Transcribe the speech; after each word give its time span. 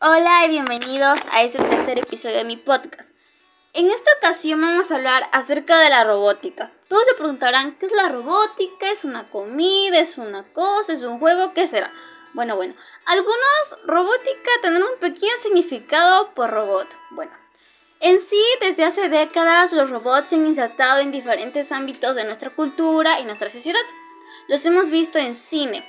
Hola 0.00 0.46
y 0.46 0.50
bienvenidos 0.50 1.18
a 1.32 1.42
este 1.42 1.58
tercer 1.58 1.98
episodio 1.98 2.36
de 2.36 2.44
mi 2.44 2.56
podcast. 2.56 3.16
En 3.72 3.90
esta 3.90 4.08
ocasión 4.18 4.60
vamos 4.60 4.92
a 4.92 4.94
hablar 4.94 5.28
acerca 5.32 5.76
de 5.80 5.90
la 5.90 6.04
robótica. 6.04 6.70
Todos 6.86 7.04
se 7.04 7.14
preguntarán, 7.14 7.76
¿qué 7.78 7.86
es 7.86 7.92
la 7.92 8.08
robótica? 8.08 8.92
¿Es 8.92 9.04
una 9.04 9.28
comida? 9.28 9.98
¿Es 9.98 10.16
una 10.16 10.52
cosa? 10.52 10.92
¿Es 10.92 11.02
un 11.02 11.18
juego? 11.18 11.52
¿Qué 11.52 11.66
será? 11.66 11.92
Bueno, 12.32 12.54
bueno, 12.54 12.76
algunos 13.06 13.86
robótica 13.86 14.50
tienen 14.60 14.84
un 14.84 15.00
pequeño 15.00 15.32
significado 15.42 16.32
por 16.32 16.48
robot. 16.50 16.86
Bueno, 17.10 17.32
en 17.98 18.20
sí, 18.20 18.44
desde 18.60 18.84
hace 18.84 19.08
décadas 19.08 19.72
los 19.72 19.90
robots 19.90 20.30
se 20.30 20.36
han 20.36 20.46
insertado 20.46 21.00
en 21.00 21.10
diferentes 21.10 21.72
ámbitos 21.72 22.14
de 22.14 22.22
nuestra 22.22 22.50
cultura 22.50 23.18
y 23.18 23.24
nuestra 23.24 23.50
sociedad. 23.50 23.80
Los 24.46 24.64
hemos 24.64 24.90
visto 24.90 25.18
en 25.18 25.34
cine. 25.34 25.84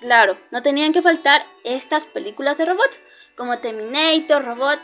Claro, 0.00 0.36
no 0.50 0.60
tenían 0.64 0.92
que 0.92 1.02
faltar 1.02 1.46
estas 1.62 2.04
películas 2.04 2.58
de 2.58 2.64
robots 2.64 3.00
como 3.36 3.58
Terminator, 3.58 4.44
Robot 4.44 4.80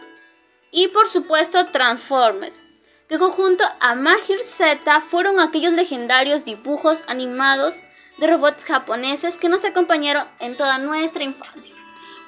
y 0.70 0.88
por 0.88 1.08
supuesto 1.08 1.66
Transformers, 1.66 2.62
que 3.08 3.18
conjunto 3.18 3.64
a 3.80 3.94
Mahir 3.94 4.44
Z 4.44 5.00
fueron 5.00 5.40
aquellos 5.40 5.72
legendarios 5.72 6.44
dibujos 6.44 7.02
animados 7.06 7.76
de 8.18 8.26
robots 8.26 8.64
japoneses 8.64 9.38
que 9.38 9.48
nos 9.48 9.64
acompañaron 9.64 10.28
en 10.38 10.56
toda 10.56 10.78
nuestra 10.78 11.24
infancia. 11.24 11.74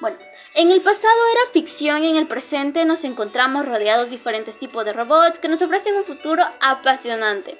Bueno, 0.01 0.17
en 0.55 0.71
el 0.71 0.81
pasado 0.81 1.13
era 1.31 1.51
ficción 1.53 2.03
y 2.03 2.09
en 2.09 2.15
el 2.17 2.27
presente 2.27 2.83
nos 2.83 3.03
encontramos 3.05 3.65
rodeados 3.65 4.05
de 4.05 4.17
diferentes 4.17 4.59
tipos 4.59 4.83
de 4.83 4.91
robots 4.91 5.39
que 5.39 5.47
nos 5.47 5.61
ofrecen 5.61 5.95
un 5.95 6.03
futuro 6.03 6.43
apasionante. 6.59 7.57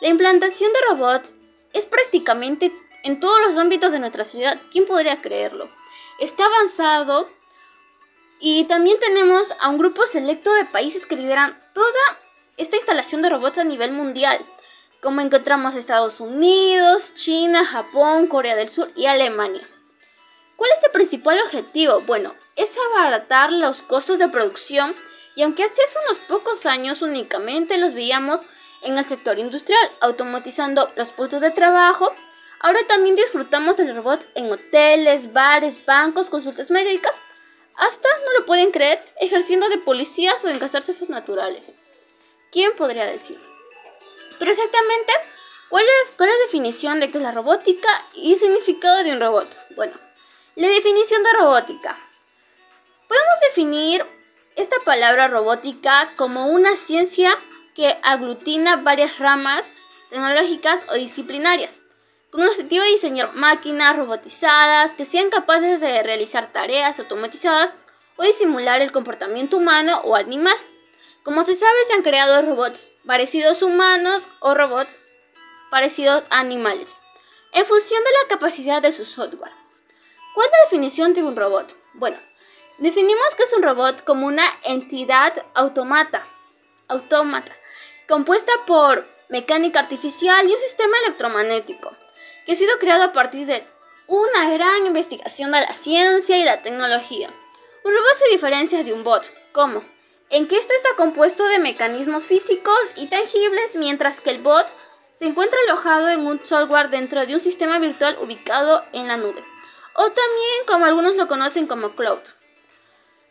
La 0.00 0.08
implantación 0.08 0.72
de 0.72 0.80
robots 0.90 1.36
es 1.72 1.86
prácticamente 1.86 2.72
en 3.04 3.20
todos 3.20 3.40
los 3.46 3.56
ámbitos 3.56 3.92
de 3.92 4.00
nuestra 4.00 4.24
sociedad. 4.24 4.58
¿Quién 4.72 4.86
podría 4.86 5.22
creerlo? 5.22 5.70
Está 6.18 6.46
avanzado 6.46 7.28
y 8.40 8.64
también 8.64 8.98
tenemos 8.98 9.54
a 9.60 9.68
un 9.68 9.78
grupo 9.78 10.06
selecto 10.06 10.52
de 10.52 10.64
países 10.64 11.06
que 11.06 11.16
lideran 11.16 11.58
toda 11.72 12.18
esta 12.56 12.76
instalación 12.76 13.22
de 13.22 13.30
robots 13.30 13.58
a 13.58 13.64
nivel 13.64 13.92
mundial, 13.92 14.44
como 15.00 15.20
encontramos 15.20 15.74
Estados 15.74 16.20
Unidos, 16.20 17.14
China, 17.14 17.64
Japón, 17.64 18.26
Corea 18.26 18.56
del 18.56 18.68
Sur 18.68 18.90
y 18.96 19.06
Alemania. 19.06 19.68
¿Cuál 20.56 20.70
es 20.76 20.84
el 20.84 20.90
principal 20.92 21.38
objetivo? 21.44 22.00
Bueno, 22.02 22.34
es 22.56 22.76
abaratar 22.90 23.52
los 23.52 23.82
costos 23.82 24.18
de 24.18 24.28
producción 24.28 24.94
y 25.34 25.42
aunque 25.42 25.64
hasta 25.64 25.82
hace 25.82 25.98
unos 26.06 26.18
pocos 26.28 26.64
años 26.66 27.02
únicamente 27.02 27.76
los 27.76 27.92
veíamos 27.92 28.40
en 28.82 28.98
el 28.98 29.04
sector 29.04 29.38
industrial, 29.38 29.90
automatizando 30.00 30.90
los 30.96 31.10
puestos 31.10 31.40
de 31.40 31.50
trabajo, 31.50 32.14
ahora 32.60 32.80
también 32.86 33.16
disfrutamos 33.16 33.78
de 33.78 33.92
robots 33.92 34.28
en 34.34 34.52
hoteles, 34.52 35.32
bares, 35.32 35.84
bancos, 35.84 36.30
consultas 36.30 36.70
médicas 36.70 37.20
hasta, 37.76 38.08
no 38.24 38.38
lo 38.38 38.46
pueden 38.46 38.70
creer, 38.70 39.02
ejerciendo 39.20 39.68
de 39.68 39.78
policías 39.78 40.44
o 40.44 40.48
en 40.48 40.58
catástrofes 40.58 41.08
naturales. 41.08 41.74
¿Quién 42.52 42.74
podría 42.76 43.06
decir? 43.06 43.38
Pero 44.38 44.50
exactamente, 44.50 45.12
¿cuál 45.68 45.84
es, 45.84 46.12
¿cuál 46.16 46.28
es 46.28 46.36
la 46.36 46.44
definición 46.44 47.00
de 47.00 47.10
qué 47.10 47.18
es 47.18 47.22
la 47.22 47.32
robótica 47.32 47.88
y 48.14 48.32
el 48.32 48.38
significado 48.38 49.02
de 49.02 49.12
un 49.12 49.20
robot? 49.20 49.48
Bueno, 49.74 49.94
la 50.54 50.68
definición 50.68 51.22
de 51.22 51.32
robótica. 51.32 51.98
Podemos 53.08 53.34
definir 53.48 54.04
esta 54.56 54.76
palabra 54.84 55.28
robótica 55.28 56.12
como 56.16 56.46
una 56.46 56.76
ciencia 56.76 57.36
que 57.74 57.96
aglutina 58.02 58.76
varias 58.76 59.18
ramas 59.18 59.72
tecnológicas 60.10 60.86
o 60.90 60.94
disciplinarias 60.94 61.80
con 62.34 62.42
el 62.42 62.48
objetivo 62.48 62.82
de 62.82 62.90
diseñar 62.90 63.32
máquinas 63.34 63.96
robotizadas 63.96 64.90
que 64.96 65.04
sean 65.04 65.30
capaces 65.30 65.80
de 65.80 66.02
realizar 66.02 66.52
tareas 66.52 66.98
automatizadas 66.98 67.72
o 68.16 68.24
disimular 68.24 68.80
el 68.80 68.90
comportamiento 68.90 69.56
humano 69.56 70.00
o 70.02 70.16
animal. 70.16 70.56
Como 71.22 71.44
se 71.44 71.54
sabe, 71.54 71.84
se 71.86 71.92
han 71.92 72.02
creado 72.02 72.42
robots 72.42 72.90
parecidos 73.06 73.62
a 73.62 73.66
humanos 73.66 74.24
o 74.40 74.52
robots 74.52 74.98
parecidos 75.70 76.24
a 76.30 76.40
animales, 76.40 76.96
en 77.52 77.64
función 77.66 78.02
de 78.02 78.10
la 78.10 78.28
capacidad 78.28 78.82
de 78.82 78.90
su 78.90 79.04
software. 79.04 79.52
¿Cuál 80.34 80.46
es 80.46 80.52
la 80.52 80.64
definición 80.64 81.14
de 81.14 81.22
un 81.22 81.36
robot? 81.36 81.72
Bueno, 81.92 82.16
definimos 82.78 83.32
que 83.36 83.44
es 83.44 83.52
un 83.52 83.62
robot 83.62 84.02
como 84.02 84.26
una 84.26 84.46
entidad 84.64 85.34
automata, 85.54 86.26
autómata, 86.88 87.56
compuesta 88.08 88.50
por 88.66 89.06
mecánica 89.28 89.78
artificial 89.78 90.50
y 90.50 90.52
un 90.52 90.60
sistema 90.60 90.96
electromagnético 91.04 91.96
que 92.44 92.52
ha 92.52 92.56
sido 92.56 92.78
creado 92.78 93.04
a 93.04 93.12
partir 93.12 93.46
de 93.46 93.64
una 94.06 94.50
gran 94.50 94.86
investigación 94.86 95.52
de 95.52 95.60
la 95.60 95.74
ciencia 95.74 96.38
y 96.38 96.44
la 96.44 96.62
tecnología. 96.62 97.30
Un 97.84 97.92
robot 97.92 98.14
se 98.16 98.30
diferencia 98.30 98.84
de 98.84 98.92
un 98.92 99.04
bot. 99.04 99.24
¿Cómo? 99.52 99.84
En 100.30 100.48
que 100.48 100.56
este 100.56 100.74
está 100.74 100.90
compuesto 100.96 101.44
de 101.44 101.58
mecanismos 101.58 102.24
físicos 102.24 102.80
y 102.96 103.06
tangibles, 103.06 103.76
mientras 103.76 104.20
que 104.20 104.30
el 104.30 104.42
bot 104.42 104.66
se 105.18 105.26
encuentra 105.26 105.58
alojado 105.66 106.08
en 106.08 106.26
un 106.26 106.44
software 106.46 106.90
dentro 106.90 107.24
de 107.24 107.34
un 107.34 107.40
sistema 107.40 107.78
virtual 107.78 108.18
ubicado 108.20 108.84
en 108.92 109.08
la 109.08 109.16
nube, 109.16 109.44
o 109.94 110.02
también 110.02 110.66
como 110.66 110.86
algunos 110.86 111.14
lo 111.16 111.28
conocen 111.28 111.66
como 111.66 111.94
cloud. 111.94 112.20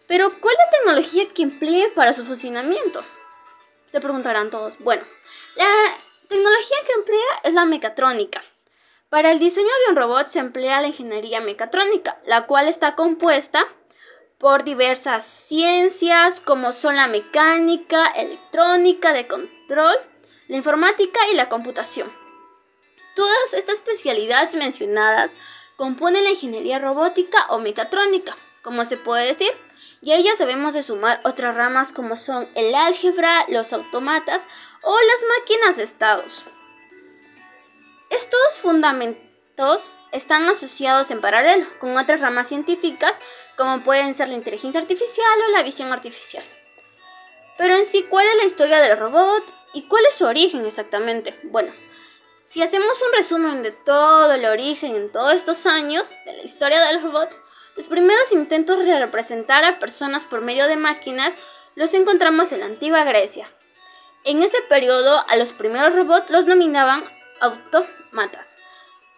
Pero, 0.08 0.32
¿cuál 0.40 0.54
es 0.54 0.60
la 0.66 0.78
tecnología 0.78 1.34
que 1.34 1.44
empleen 1.44 1.94
para 1.94 2.14
su 2.14 2.26
funcionamiento? 2.26 3.04
Se 3.90 4.00
preguntarán 4.00 4.50
todos. 4.50 4.78
Bueno, 4.80 5.04
la 5.56 5.98
tecnología 6.28 6.78
que 6.86 6.94
emplea 6.94 7.42
es 7.44 7.54
la 7.54 7.66
mecatrónica. 7.66 8.44
Para 9.14 9.32
el 9.32 9.38
diseño 9.38 9.68
de 9.68 9.92
un 9.92 9.96
robot 9.96 10.30
se 10.30 10.40
emplea 10.40 10.82
la 10.82 10.88
ingeniería 10.88 11.40
mecatrónica, 11.40 12.18
la 12.26 12.48
cual 12.48 12.68
está 12.68 12.96
compuesta 12.96 13.64
por 14.40 14.64
diversas 14.64 15.24
ciencias 15.24 16.42
como 16.42 16.74
son 16.74 16.96
la 16.96 17.06
mecánica, 17.06 18.08
electrónica, 18.08 19.14
de 19.14 19.28
control, 19.28 19.96
la 20.48 20.58
informática 20.58 21.20
y 21.32 21.36
la 21.36 21.48
computación. 21.48 22.12
Todas 23.16 23.54
estas 23.54 23.76
especialidades 23.76 24.56
mencionadas 24.56 25.36
componen 25.76 26.24
la 26.24 26.32
ingeniería 26.32 26.80
robótica 26.80 27.46
o 27.50 27.60
mecatrónica, 27.60 28.36
como 28.64 28.84
se 28.84 28.98
puede 28.98 29.28
decir, 29.28 29.52
y 30.02 30.12
a 30.12 30.16
ellas 30.16 30.40
debemos 30.40 30.74
de 30.74 30.82
sumar 30.82 31.22
otras 31.24 31.54
ramas 31.54 31.94
como 31.94 32.18
son 32.18 32.50
el 32.56 32.74
álgebra, 32.74 33.46
los 33.48 33.74
automatas 33.74 34.48
o 34.82 34.98
las 34.98 35.40
máquinas 35.40 35.78
de 35.78 35.84
estados. 35.84 36.46
Estos 38.14 38.60
fundamentos 38.62 39.90
están 40.12 40.48
asociados 40.48 41.10
en 41.10 41.20
paralelo 41.20 41.66
con 41.80 41.98
otras 41.98 42.20
ramas 42.20 42.48
científicas 42.48 43.20
como 43.58 43.84
pueden 43.84 44.14
ser 44.14 44.28
la 44.28 44.36
inteligencia 44.36 44.80
artificial 44.80 45.42
o 45.48 45.52
la 45.52 45.64
visión 45.64 45.92
artificial. 45.92 46.44
Pero 47.58 47.74
en 47.74 47.88
sí, 47.88 48.06
¿cuál 48.08 48.28
es 48.28 48.36
la 48.36 48.46
historia 48.46 48.82
del 48.82 49.00
robot 49.00 49.44
y 49.74 49.88
cuál 49.88 50.06
es 50.06 50.14
su 50.14 50.26
origen 50.26 50.64
exactamente? 50.64 51.40
Bueno, 51.42 51.74
si 52.44 52.62
hacemos 52.62 53.02
un 53.02 53.18
resumen 53.18 53.64
de 53.64 53.72
todo 53.72 54.32
el 54.32 54.46
origen 54.46 54.96
en 54.96 55.12
todos 55.12 55.34
estos 55.34 55.66
años 55.66 56.12
de 56.26 56.34
la 56.34 56.44
historia 56.44 56.86
del 56.86 57.02
robot, 57.02 57.32
los 57.76 57.88
primeros 57.88 58.32
intentos 58.32 58.78
de 58.78 59.00
representar 59.00 59.66
a 59.66 59.80
personas 59.80 60.24
por 60.24 60.42
medio 60.42 60.68
de 60.68 60.76
máquinas 60.76 61.36
los 61.74 61.96
encontramos 61.96 62.52
en 62.52 62.60
la 62.60 62.68
antigua 62.68 63.06
Grecia. 63.06 63.50
En 64.24 64.44
ese 64.44 64.62
periodo, 64.70 65.26
a 65.28 65.36
los 65.36 65.52
primeros 65.54 65.96
robots 65.96 66.30
los 66.30 66.46
nominaban 66.46 67.04
autómatas. 68.14 68.58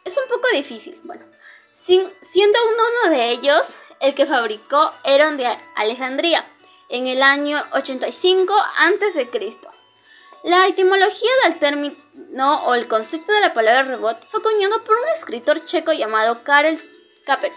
Es 0.03 0.17
un 0.17 0.27
poco 0.27 0.47
difícil, 0.53 0.99
bueno, 1.03 1.25
siendo 1.73 2.59
uno 2.67 3.15
de 3.15 3.31
ellos 3.31 3.61
el 3.99 4.13
que 4.13 4.25
fabricó 4.25 4.93
Herón 5.03 5.37
de 5.37 5.47
Alejandría 5.75 6.45
en 6.89 7.07
el 7.07 7.21
año 7.23 7.61
85 7.73 8.53
a.C. 8.53 9.29
La 10.43 10.67
etimología 10.67 11.31
del 11.43 11.59
término 11.59 12.65
o 12.65 12.75
el 12.75 12.87
concepto 12.87 13.33
de 13.33 13.39
la 13.39 13.53
palabra 13.53 13.95
robot 13.95 14.27
fue 14.27 14.39
acuñado 14.41 14.83
por 14.83 14.95
un 14.95 15.09
escritor 15.15 15.63
checo 15.65 15.91
llamado 15.91 16.43
Karel 16.43 16.79
Capek, 17.25 17.53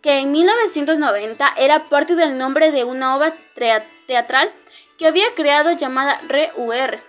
que 0.00 0.20
en 0.20 0.32
1990 0.32 1.54
era 1.58 1.90
parte 1.90 2.14
del 2.14 2.38
nombre 2.38 2.72
de 2.72 2.84
una 2.84 3.16
obra 3.16 3.36
teatral 4.06 4.50
que 4.96 5.06
había 5.06 5.34
creado 5.34 5.72
llamada 5.72 6.22
RUR, 6.26 7.00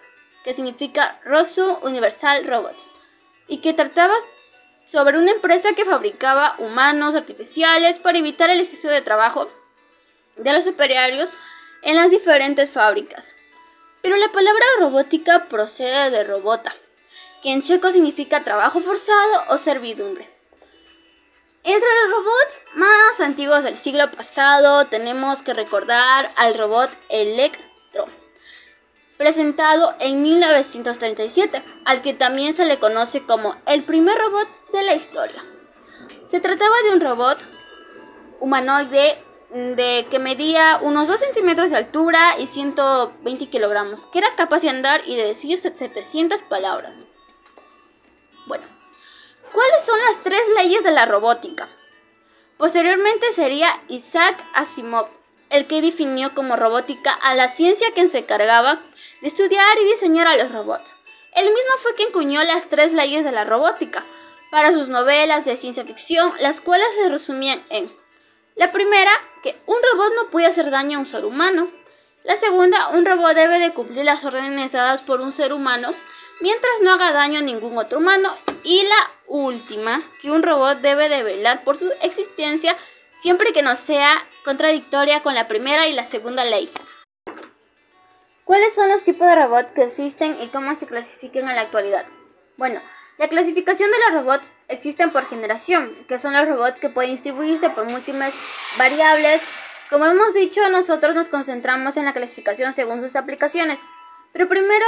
que 0.44 0.54
significa 0.54 1.22
Rosu 1.24 1.80
Universal 1.82 2.46
Robots, 2.46 2.92
y 3.50 3.58
que 3.58 3.74
trataba 3.74 4.14
sobre 4.88 5.18
una 5.18 5.32
empresa 5.32 5.74
que 5.74 5.86
fabricaba 5.86 6.56
humanos 6.60 7.16
artificiales 7.16 8.00
para 8.00 8.20
evitar 8.20 8.50
el 8.50 8.62
exceso 8.62 8.88
de 8.88 9.02
trabajo 9.02 9.50
de 10.38 10.54
los 10.54 10.66
operarios 10.68 11.30
en 11.82 11.96
las 11.96 12.12
diferentes 12.12 12.72
fábricas. 12.72 13.36
Pero 14.02 14.16
la 14.16 14.32
palabra 14.32 14.66
robótica 14.80 15.46
procede 15.46 16.10
de 16.10 16.24
robota, 16.24 16.74
que 17.44 17.52
en 17.52 17.62
checo 17.62 17.92
significa 17.92 18.44
trabajo 18.44 18.80
forzado 18.80 19.44
o 19.50 19.58
servidumbre. 19.58 20.30
Entre 21.64 21.90
los 22.02 22.12
robots 22.12 22.62
más 22.76 23.20
antiguos 23.20 23.64
del 23.64 23.76
siglo 23.76 24.10
pasado 24.12 24.88
tenemos 24.88 25.44
que 25.44 25.54
recordar 25.54 26.32
al 26.38 26.58
robot 26.58 26.90
Electro, 27.10 27.69
presentado 29.20 29.94
en 30.00 30.24
1937, 30.24 31.62
al 31.84 32.02
que 32.02 32.14
también 32.14 32.54
se 32.54 32.64
le 32.64 32.80
conoce 32.80 33.26
como 33.26 33.58
el 33.66 33.84
primer 33.84 34.18
robot 34.18 34.48
de 34.72 34.82
la 34.84 34.96
historia. 34.96 35.44
Se 36.30 36.40
trataba 36.40 36.74
de 36.84 36.94
un 36.94 37.02
robot 37.02 37.38
humanoide 38.40 39.22
de 39.50 40.08
que 40.10 40.20
medía 40.20 40.80
unos 40.82 41.10
2 41.10 41.20
centímetros 41.20 41.70
de 41.70 41.76
altura 41.76 42.40
y 42.40 42.48
120 42.48 43.50
kilogramos, 43.50 44.08
que 44.08 44.20
era 44.20 44.34
capaz 44.38 44.62
de 44.62 44.70
andar 44.70 45.02
y 45.06 45.18
de 45.18 45.26
decir 45.26 45.58
700 45.58 46.42
palabras. 46.44 47.04
Bueno, 48.48 48.68
¿cuáles 49.52 49.86
son 49.86 50.00
las 50.08 50.24
tres 50.24 50.44
leyes 50.56 50.86
de 50.86 50.92
la 50.92 51.06
robótica? 51.06 51.68
Posteriormente 52.56 53.34
sería 53.34 53.84
Isaac 53.90 54.42
Asimov, 54.54 55.10
el 55.50 55.68
que 55.68 55.82
definió 55.82 56.34
como 56.36 56.56
robótica 56.56 57.14
a 57.14 57.36
la 57.36 57.50
ciencia 57.50 57.92
que 57.94 58.08
se 58.08 58.20
encargaba 58.20 58.82
de 59.22 59.28
estudiar 59.28 59.78
y 59.80 59.86
diseñar 59.86 60.28
a 60.28 60.38
los 60.38 60.52
robots. 60.52 60.98
Él 61.34 61.46
mismo 61.46 61.72
fue 61.80 61.96
quien 61.96 62.12
cuñó 62.12 62.44
las 62.44 62.70
tres 62.70 62.94
leyes 62.94 63.24
de 63.24 63.32
la 63.32 63.44
robótica 63.44 64.06
para 64.52 64.74
sus 64.74 64.90
novelas 64.90 65.46
de 65.46 65.58
ciencia 65.58 65.86
ficción, 65.86 66.34
las 66.40 66.62
cuales 66.62 66.88
se 66.96 67.10
resumían 67.10 67.64
en 67.70 67.92
la 68.56 68.72
primera, 68.72 69.12
que 69.42 69.58
un 69.68 69.78
robot 69.92 70.14
no 70.16 70.30
puede 70.32 70.48
hacer 70.48 70.70
daño 70.70 70.98
a 70.98 71.02
un 71.02 71.08
ser 71.08 71.24
humano. 71.24 71.70
La 72.24 72.36
segunda, 72.36 72.90
un 72.90 73.06
robot 73.06 73.34
debe 73.34 73.58
de 73.60 73.72
cumplir 73.72 74.04
las 74.04 74.26
órdenes 74.26 74.74
dadas 74.74 75.02
por 75.02 75.22
un 75.22 75.32
ser 75.32 75.54
humano 75.54 75.96
mientras 76.42 76.82
no 76.82 76.92
haga 76.92 77.12
daño 77.12 77.40
a 77.40 77.44
ningún 77.44 77.78
otro 77.78 78.00
humano. 78.00 78.36
Y 78.64 78.84
la 78.84 79.12
última, 79.28 80.04
que 80.22 80.32
un 80.32 80.44
robot 80.44 80.80
debe 80.80 81.08
de 81.08 81.24
velar 81.24 81.64
por 81.64 81.78
su 81.78 81.90
existencia 82.02 82.76
siempre 83.22 83.54
que 83.54 83.62
no 83.62 83.76
sea 83.76 84.18
contradictoria 84.44 85.22
con 85.22 85.36
la 85.36 85.48
primera 85.48 85.88
y 85.88 85.94
la 85.94 86.06
segunda 86.06 86.44
ley. 86.44 86.72
¿Cuáles 88.46 88.74
son 88.74 88.90
los 88.90 89.04
tipos 89.04 89.28
de 89.28 89.36
robots 89.36 89.72
que 89.74 89.84
existen 89.84 90.38
y 90.42 90.48
cómo 90.48 90.74
se 90.74 90.88
clasifican 90.88 91.48
en 91.48 91.56
la 91.56 91.62
actualidad? 91.62 92.06
Bueno, 92.58 92.82
la 93.18 93.28
clasificación 93.28 93.92
de 93.92 93.98
los 94.00 94.24
robots 94.24 94.52
existen 94.70 95.12
por 95.12 95.28
generación, 95.28 95.94
que 96.08 96.18
son 96.20 96.34
los 96.34 96.48
robots 96.48 96.80
que 96.80 96.90
pueden 96.90 97.12
distribuirse 97.12 97.70
por 97.70 97.86
múltiples 97.86 98.34
variables. 98.78 99.44
Como 99.90 100.06
hemos 100.06 100.34
dicho, 100.34 100.68
nosotros 100.70 101.14
nos 101.14 101.30
concentramos 101.30 101.98
en 101.98 102.06
la 102.06 102.14
clasificación 102.14 102.74
según 102.74 103.02
sus 103.02 103.16
aplicaciones. 103.16 103.80
Pero 104.32 104.48
primero 104.48 104.86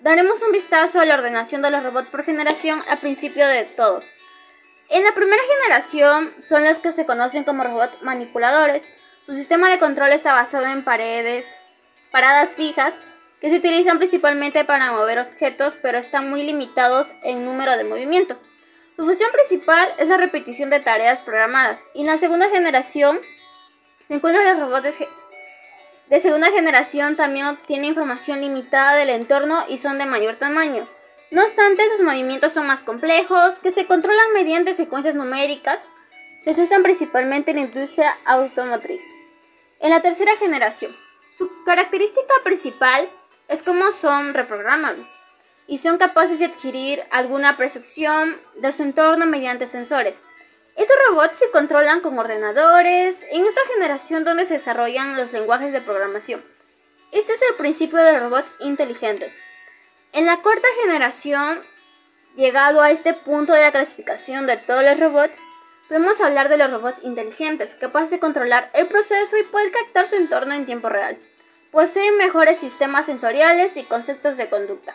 daremos 0.00 0.42
un 0.42 0.52
vistazo 0.52 1.00
a 1.00 1.04
la 1.04 1.14
ordenación 1.14 1.62
de 1.62 1.70
los 1.70 1.82
robots 1.82 2.08
por 2.08 2.24
generación 2.24 2.82
al 2.88 2.98
principio 2.98 3.46
de 3.46 3.64
todo. 3.64 4.02
En 4.88 5.02
la 5.02 5.14
primera 5.14 5.42
generación 5.42 6.34
son 6.40 6.64
los 6.64 6.78
que 6.78 6.92
se 6.92 7.06
conocen 7.06 7.44
como 7.44 7.64
robots 7.64 8.02
manipuladores. 8.02 8.84
Su 9.26 9.32
sistema 9.32 9.70
de 9.70 9.78
control 9.78 10.12
está 10.12 10.32
basado 10.32 10.66
en 10.66 10.84
paredes, 10.84 11.56
paradas 12.10 12.54
fijas, 12.56 12.94
que 13.40 13.50
se 13.50 13.56
utilizan 13.56 13.98
principalmente 13.98 14.64
para 14.64 14.92
mover 14.92 15.18
objetos, 15.18 15.76
pero 15.80 15.98
están 15.98 16.30
muy 16.30 16.42
limitados 16.42 17.14
en 17.22 17.44
número 17.44 17.76
de 17.76 17.84
movimientos. 17.84 18.42
Su 18.96 19.04
función 19.04 19.30
principal 19.32 19.88
es 19.98 20.08
la 20.08 20.18
repetición 20.18 20.70
de 20.70 20.80
tareas 20.80 21.22
programadas. 21.22 21.86
Y 21.94 22.02
en 22.02 22.06
la 22.06 22.18
segunda 22.18 22.48
generación 22.48 23.20
se 24.06 24.14
encuentran 24.14 24.46
los 24.46 24.60
robots 24.60 24.98
de 26.10 26.20
segunda 26.20 26.50
generación 26.50 27.16
también 27.16 27.46
obtienen 27.46 27.86
información 27.86 28.40
limitada 28.40 28.94
del 28.94 29.08
entorno 29.08 29.64
y 29.68 29.78
son 29.78 29.98
de 29.98 30.04
mayor 30.04 30.36
tamaño. 30.36 30.86
No 31.34 31.42
obstante, 31.42 31.82
sus 31.90 32.06
movimientos 32.06 32.52
son 32.52 32.68
más 32.68 32.84
complejos, 32.84 33.58
que 33.58 33.72
se 33.72 33.88
controlan 33.88 34.32
mediante 34.34 34.72
secuencias 34.72 35.16
numéricas 35.16 35.82
se 36.46 36.62
usan 36.62 36.84
principalmente 36.84 37.50
en 37.50 37.56
la 37.56 37.62
industria 37.64 38.16
automotriz. 38.24 39.02
En 39.80 39.90
la 39.90 40.00
tercera 40.00 40.36
generación, 40.36 40.94
su 41.36 41.50
característica 41.64 42.34
principal 42.44 43.10
es 43.48 43.64
como 43.64 43.90
son 43.90 44.32
reprogramables 44.32 45.10
y 45.66 45.78
son 45.78 45.98
capaces 45.98 46.38
de 46.38 46.44
adquirir 46.44 47.02
alguna 47.10 47.56
percepción 47.56 48.40
de 48.54 48.72
su 48.72 48.84
entorno 48.84 49.26
mediante 49.26 49.66
sensores. 49.66 50.22
Estos 50.76 50.96
robots 51.08 51.36
se 51.36 51.50
controlan 51.50 52.00
con 52.00 52.16
ordenadores 52.16 53.24
en 53.32 53.44
esta 53.44 53.60
generación 53.74 54.22
donde 54.22 54.44
se 54.44 54.54
desarrollan 54.54 55.16
los 55.16 55.32
lenguajes 55.32 55.72
de 55.72 55.80
programación. 55.80 56.44
Este 57.10 57.32
es 57.32 57.42
el 57.42 57.56
principio 57.56 57.98
de 57.98 58.20
robots 58.20 58.54
inteligentes. 58.60 59.40
En 60.14 60.24
la 60.24 60.38
cuarta 60.38 60.66
generación, 60.82 61.62
llegado 62.36 62.80
a 62.80 62.90
este 62.90 63.12
punto 63.12 63.52
de 63.52 63.60
la 63.60 63.72
clasificación 63.72 64.46
de 64.46 64.56
todos 64.56 64.82
los 64.82 64.98
robots, 64.98 65.42
podemos 65.88 66.20
hablar 66.22 66.48
de 66.48 66.56
los 66.56 66.70
robots 66.70 67.02
inteligentes, 67.02 67.74
capaces 67.74 68.12
de 68.12 68.20
controlar 68.20 68.70
el 68.72 68.86
proceso 68.86 69.36
y 69.36 69.42
poder 69.42 69.70
captar 69.70 70.06
su 70.06 70.14
entorno 70.14 70.54
en 70.54 70.64
tiempo 70.64 70.88
real 70.88 71.18
poseen 71.74 72.16
mejores 72.18 72.56
sistemas 72.56 73.06
sensoriales 73.06 73.76
y 73.76 73.82
conceptos 73.82 74.36
de 74.36 74.48
conducta. 74.48 74.94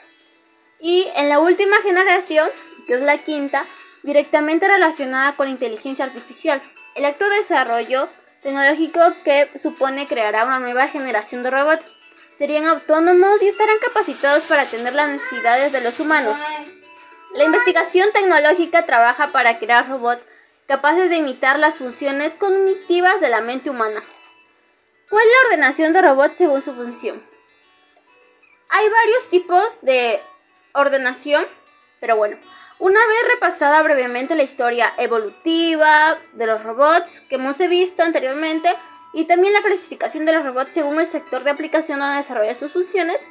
Y 0.80 1.10
en 1.18 1.27
la 1.27 1.39
última 1.39 1.75
generación, 1.81 2.50
que 2.88 2.94
es 2.94 3.01
la 3.01 3.18
quinta, 3.18 3.66
directamente 4.01 4.66
relacionada 4.66 5.36
con 5.36 5.48
la 5.48 5.51
inteligencia 5.51 6.06
artificial, 6.06 6.62
el 6.95 7.04
acto 7.04 7.30
de 7.30 7.36
desarrollo 7.36 8.07
tecnológico 8.42 9.01
que 9.25 9.50
supone 9.60 10.07
creará 10.07 10.45
una 10.45 10.60
nueva 10.60 10.88
generación 10.88 11.44
de 11.44 11.51
robots. 11.51 11.86
Serían 12.40 12.68
autónomos 12.68 13.42
y 13.42 13.50
estarán 13.50 13.80
capacitados 13.80 14.44
para 14.44 14.62
atender 14.62 14.96
las 14.96 15.10
necesidades 15.10 15.74
de 15.74 15.82
los 15.82 16.00
humanos. 16.00 16.38
La 17.34 17.44
investigación 17.44 18.14
tecnológica 18.14 18.86
trabaja 18.86 19.34
para 19.34 19.60
crear 19.60 19.90
robots 19.90 20.26
capaces 20.66 21.10
de 21.10 21.18
imitar 21.18 21.60
las 21.60 21.80
funciones 21.80 22.36
cognitivas 22.36 23.20
de 23.20 23.28
la 23.28 23.42
mente 23.42 23.70
humana. 23.70 24.02
¿Cuál 25.10 25.22
es 25.26 25.32
la 25.34 25.50
ordenación 25.50 25.92
de 25.92 26.02
robots 26.02 26.38
según 26.38 26.62
su 26.62 26.74
función? 26.74 27.22
Hay 28.70 28.88
varios 28.88 29.30
tipos 29.30 29.82
de 29.82 30.22
ordenación, 30.72 31.46
pero 32.00 32.16
bueno, 32.16 32.38
una 32.78 33.06
vez 33.06 33.34
repasada 33.34 33.82
brevemente 33.82 34.36
la 34.36 34.44
historia 34.44 34.94
evolutiva 34.98 36.18
de 36.32 36.46
los 36.46 36.64
robots 36.64 37.20
que 37.28 37.36
hemos 37.36 37.58
visto 37.58 38.02
anteriormente 38.02 38.74
y 39.14 39.26
también 39.26 39.54
la 39.54 39.62
clasificación 39.62 40.26
de 40.26 40.34
los 40.34 40.46
robots 40.46 40.74
según 40.74 41.00
el 41.00 41.08
sector 41.08 41.44
de 41.44 41.52
aplicación 41.52 42.00
donde 42.00 42.18
desarrolla 42.18 42.56
sus 42.56 42.74
funciones, 42.74 43.28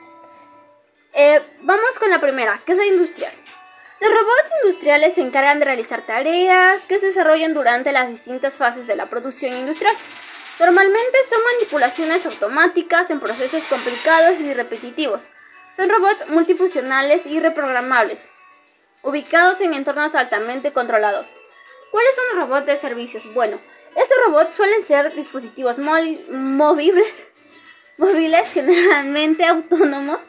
eh, 1.14 1.40
vamos 1.62 1.98
con 1.98 2.10
la 2.10 2.20
primera, 2.20 2.62
que 2.64 2.72
es 2.72 2.78
la 2.78 2.86
industrial. 2.86 3.32
Los 4.00 4.12
robots 4.12 4.50
industriales 4.62 5.14
se 5.14 5.22
encargan 5.22 5.58
de 5.58 5.64
realizar 5.64 6.06
tareas 6.06 6.82
que 6.86 6.98
se 7.00 7.06
desarrollan 7.06 7.54
durante 7.54 7.90
las 7.90 8.08
distintas 8.08 8.56
fases 8.56 8.86
de 8.86 8.94
la 8.94 9.10
producción 9.10 9.56
industrial. 9.56 9.96
Normalmente 10.60 11.18
son 11.28 11.40
manipulaciones 11.54 12.26
automáticas 12.26 13.10
en 13.10 13.18
procesos 13.18 13.66
complicados 13.66 14.38
y 14.40 14.54
repetitivos. 14.54 15.30
Son 15.72 15.88
robots 15.88 16.28
multifuncionales 16.28 17.26
y 17.26 17.40
reprogramables, 17.40 18.28
ubicados 19.02 19.60
en 19.60 19.74
entornos 19.74 20.14
altamente 20.14 20.72
controlados. 20.72 21.34
¿Cuáles 21.90 22.14
son 22.14 22.24
los 22.28 22.48
robots 22.48 22.66
de 22.66 22.76
servicios? 22.76 23.32
Bueno, 23.34 23.60
estos 23.96 24.18
robots 24.26 24.56
suelen 24.56 24.82
ser 24.82 25.14
dispositivos 25.14 25.78
móviles, 25.78 27.24
móviles 27.98 28.52
generalmente 28.52 29.44
autónomos, 29.44 30.22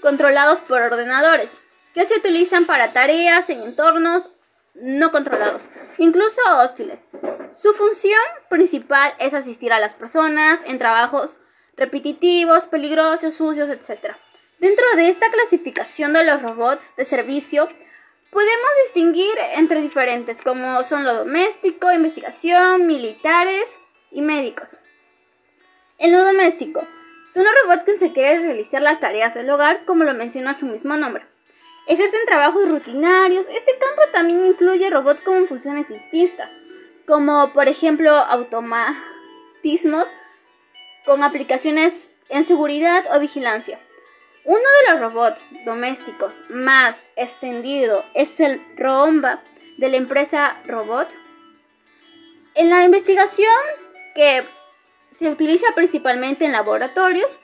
controlados 0.00 0.60
por 0.60 0.82
ordenadores, 0.82 1.58
que 1.94 2.04
se 2.04 2.16
utilizan 2.16 2.66
para 2.66 2.92
tareas 2.92 3.48
en 3.50 3.62
entornos 3.62 4.30
no 4.74 5.12
controlados, 5.12 5.68
incluso 5.98 6.40
hostiles. 6.58 7.04
Su 7.54 7.74
función 7.74 8.20
principal 8.48 9.14
es 9.18 9.34
asistir 9.34 9.72
a 9.72 9.78
las 9.78 9.94
personas 9.94 10.60
en 10.66 10.78
trabajos 10.78 11.38
repetitivos, 11.76 12.66
peligrosos, 12.66 13.34
sucios, 13.34 13.68
etc. 13.68 14.16
Dentro 14.58 14.84
de 14.96 15.08
esta 15.08 15.30
clasificación 15.30 16.12
de 16.12 16.24
los 16.24 16.42
robots 16.42 16.94
de 16.96 17.04
servicio, 17.04 17.68
podemos 18.32 18.70
distinguir 18.84 19.34
entre 19.56 19.82
diferentes 19.82 20.40
como 20.40 20.82
son 20.84 21.04
lo 21.04 21.14
doméstico, 21.14 21.92
investigación, 21.92 22.86
militares 22.86 23.78
y 24.10 24.22
médicos. 24.22 24.78
En 25.98 26.12
lo 26.12 26.24
doméstico, 26.24 26.80
son 27.32 27.44
los 27.44 27.52
robots 27.62 27.84
que 27.84 27.98
se 27.98 28.12
quieren 28.12 28.42
realizar 28.42 28.80
las 28.80 29.00
tareas 29.00 29.34
del 29.34 29.50
hogar 29.50 29.84
como 29.84 30.04
lo 30.04 30.14
menciona 30.14 30.54
su 30.54 30.64
mismo 30.66 30.96
nombre. 30.96 31.26
Ejercen 31.86 32.24
trabajos 32.24 32.68
rutinarios. 32.68 33.46
Este 33.48 33.76
campo 33.78 34.02
también 34.12 34.46
incluye 34.46 34.88
robots 34.88 35.20
con 35.22 35.46
funciones 35.46 35.88
distintas, 35.88 36.56
como 37.06 37.52
por 37.52 37.68
ejemplo 37.68 38.10
automatismos 38.10 40.08
con 41.04 41.22
aplicaciones 41.22 42.14
en 42.30 42.44
seguridad 42.44 43.04
o 43.14 43.20
vigilancia. 43.20 43.78
Uno 44.44 44.58
de 44.58 44.92
los 44.92 45.00
robots 45.00 45.44
domésticos 45.64 46.40
más 46.48 47.06
extendido 47.14 48.04
es 48.14 48.40
el 48.40 48.60
Roomba 48.76 49.40
de 49.78 49.88
la 49.88 49.96
empresa 49.96 50.60
Robot. 50.66 51.08
En 52.54 52.68
la 52.68 52.82
investigación 52.82 53.54
que 54.16 54.44
se 55.12 55.30
utiliza 55.30 55.66
principalmente 55.76 56.44
en 56.44 56.52
laboratorios, 56.52 57.36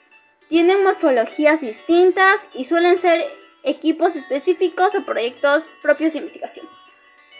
tienen 0.49 0.83
morfologías 0.83 1.61
distintas 1.61 2.49
y 2.53 2.65
suelen 2.65 2.97
ser 2.97 3.23
equipos 3.63 4.17
específicos 4.17 4.93
o 4.95 5.05
proyectos 5.05 5.67
propios 5.81 6.13
de 6.13 6.19
investigación. 6.19 6.67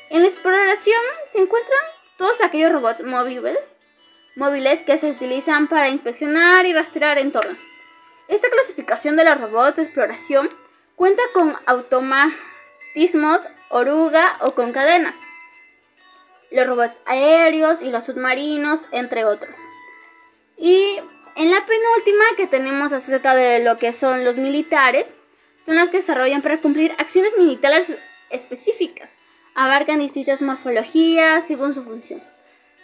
En 0.09 0.21
la 0.21 0.27
exploración 0.27 1.01
se 1.27 1.41
encuentran 1.41 1.79
todos 2.17 2.41
aquellos 2.41 2.71
robots 2.71 3.03
móviles, 3.03 3.75
móviles 4.35 4.83
que 4.83 4.97
se 4.97 5.11
utilizan 5.11 5.67
para 5.67 5.89
inspeccionar 5.89 6.65
y 6.65 6.73
rastrear 6.73 7.17
entornos. 7.17 7.59
Esta 8.29 8.47
clasificación 8.47 9.15
de 9.15 9.25
los 9.25 9.41
robots 9.41 9.77
de 9.77 9.83
exploración 9.83 10.49
cuenta 10.95 11.23
con 11.33 11.55
automatismos, 11.65 13.41
oruga 13.69 14.37
o 14.41 14.53
con 14.53 14.71
cadenas. 14.71 15.17
Los 16.51 16.67
robots 16.67 17.01
aéreos 17.07 17.81
y 17.81 17.89
los 17.89 18.05
submarinos, 18.05 18.87
entre 18.91 19.25
otros. 19.25 19.57
Y 20.57 20.99
en 21.35 21.49
la 21.49 21.65
penúltima 21.65 22.23
que 22.37 22.45
tenemos 22.45 22.93
acerca 22.93 23.33
de 23.33 23.63
lo 23.63 23.79
que 23.79 23.93
son 23.93 24.23
los 24.23 24.37
militares, 24.37 25.15
son 25.65 25.77
los 25.77 25.89
que 25.89 25.97
desarrollan 25.97 26.43
para 26.43 26.61
cumplir 26.61 26.93
acciones 26.99 27.33
militares 27.35 27.87
específicas. 28.29 29.09
Abarcan 29.55 29.99
distintas 29.99 30.43
morfologías 30.43 31.47
según 31.47 31.73
su 31.73 31.81
función. 31.81 32.23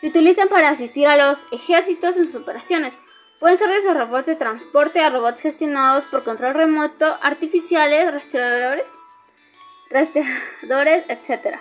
Se 0.01 0.07
utilizan 0.07 0.49
para 0.49 0.69
asistir 0.69 1.07
a 1.07 1.17
los 1.17 1.45
ejércitos 1.51 2.17
en 2.17 2.25
sus 2.25 2.41
operaciones. 2.41 2.97
Pueden 3.39 3.57
ser 3.57 3.69
desde 3.69 3.93
robots 3.93 4.25
de 4.25 4.35
transporte 4.35 5.01
a 5.01 5.09
robots 5.09 5.41
gestionados 5.41 6.05
por 6.05 6.23
control 6.23 6.53
remoto, 6.53 7.17
artificiales, 7.21 8.11
rastreadores, 8.11 8.89
etc. 11.09 11.59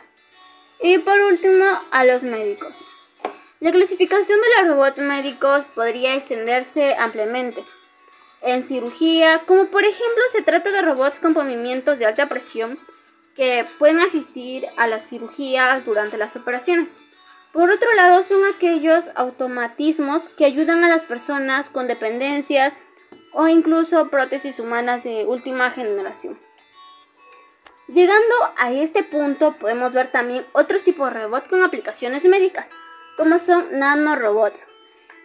Y 0.81 0.99
por 0.99 1.21
último, 1.21 1.65
a 1.91 2.05
los 2.05 2.23
médicos. 2.25 2.87
La 3.61 3.73
clasificación 3.73 4.39
de 4.41 4.47
los 4.63 4.75
robots 4.75 4.99
médicos 4.99 5.65
podría 5.75 6.15
extenderse 6.15 6.95
ampliamente. 6.99 7.65
En 8.43 8.63
cirugía, 8.63 9.43
como 9.47 9.67
por 9.67 9.85
ejemplo 9.85 10.23
se 10.31 10.43
trata 10.43 10.71
de 10.71 10.83
robots 10.83 11.19
con 11.19 11.33
movimientos 11.33 11.99
de 11.99 12.07
alta 12.07 12.29
presión 12.29 12.79
que 13.35 13.67
pueden 13.79 14.01
asistir 14.01 14.67
a 14.77 14.87
las 14.87 15.09
cirugías 15.09 15.85
durante 15.85 16.19
las 16.19 16.37
operaciones. 16.37 16.99
Por 17.55 17.71
otro 17.71 17.95
lado, 17.95 18.25
son 18.25 18.41
aquellos 18.53 19.13
automatismos 19.15 20.29
que 20.29 20.45
ayudan 20.45 20.83
a 20.83 20.89
las 20.89 21.05
personas 21.05 21.71
con 21.71 21.87
dependencias 21.87 22.75
o 23.33 23.47
incluso 23.47 24.11
prótesis 24.11 24.59
humanas 24.59 25.05
de 25.05 25.25
última 25.25 25.71
generación. 25.71 26.37
Llegando 27.87 28.35
a 28.59 28.73
este 28.73 29.05
punto, 29.05 29.57
podemos 29.57 29.93
ver 29.93 30.09
también 30.09 30.45
otros 30.53 30.83
tipos 30.83 31.15
de 31.15 31.21
robots 31.21 31.47
con 31.47 31.63
aplicaciones 31.63 32.25
médicas, 32.25 32.71
como 33.17 33.39
son 33.39 33.79
nanorobots, 33.79 34.67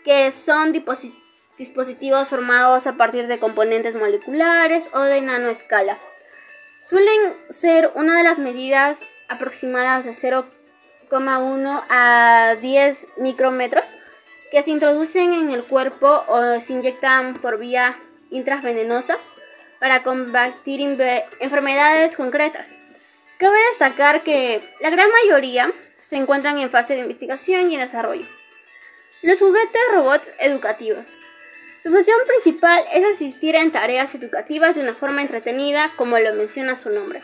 que 0.03 0.31
son 0.31 0.71
dispositivos 1.57 2.27
formados 2.27 2.85
a 2.85 2.95
partir 2.95 3.25
de 3.25 3.39
componentes 3.39 3.95
moleculares 3.95 4.91
o 4.93 4.99
de 4.99 5.21
nanoescala. 5.21 5.99
Suelen 6.79 7.35
ser 7.49 7.91
una 7.95 8.19
de 8.19 8.23
las 8.23 8.37
medidas 8.37 9.03
aproximadas 9.29 10.05
de 10.05 10.13
0 10.13 10.45
1 11.11 11.85
a 11.89 12.55
10 12.61 13.07
micrómetros 13.17 13.95
que 14.51 14.63
se 14.63 14.71
introducen 14.71 15.33
en 15.33 15.51
el 15.51 15.63
cuerpo 15.63 16.23
o 16.27 16.59
se 16.59 16.73
inyectan 16.73 17.39
por 17.41 17.57
vía 17.57 17.99
intravenosa 18.31 19.17
para 19.79 20.03
combatir 20.03 20.81
enfermedades 21.39 22.17
concretas. 22.17 22.77
Cabe 23.37 23.57
destacar 23.69 24.23
que 24.23 24.61
la 24.81 24.89
gran 24.89 25.09
mayoría 25.09 25.71
se 25.97 26.17
encuentran 26.17 26.59
en 26.59 26.69
fase 26.69 26.95
de 26.95 27.01
investigación 27.01 27.71
y 27.71 27.77
desarrollo. 27.77 28.25
Los 29.21 29.39
juguetes 29.39 29.81
robots 29.91 30.31
educativos. 30.39 31.17
Su 31.81 31.91
función 31.91 32.17
principal 32.27 32.83
es 32.93 33.05
asistir 33.05 33.55
en 33.55 33.71
tareas 33.71 34.13
educativas 34.13 34.75
de 34.75 34.81
una 34.81 34.93
forma 34.93 35.21
entretenida, 35.21 35.91
como 35.95 36.19
lo 36.19 36.33
menciona 36.33 36.75
su 36.75 36.89
nombre. 36.89 37.21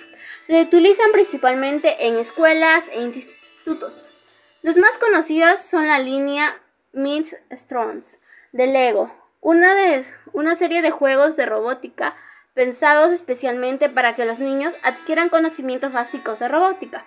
Se 0.47 0.61
utilizan 0.61 1.11
principalmente 1.11 2.07
en 2.07 2.17
escuelas 2.17 2.89
e 2.93 3.01
los 4.61 4.77
más 4.77 4.97
conocidos 4.97 5.59
son 5.59 5.87
la 5.87 5.99
línea 5.99 6.61
Meets 6.93 7.37
Strongs 7.51 8.19
de 8.51 8.67
Lego, 8.67 9.15
una, 9.41 9.75
de, 9.75 10.03
una 10.33 10.55
serie 10.55 10.81
de 10.81 10.91
juegos 10.91 11.35
de 11.35 11.45
robótica 11.45 12.15
pensados 12.53 13.11
especialmente 13.11 13.89
para 13.89 14.15
que 14.15 14.25
los 14.25 14.39
niños 14.39 14.73
adquieran 14.81 15.29
conocimientos 15.29 15.91
básicos 15.91 16.39
de 16.39 16.47
robótica. 16.47 17.05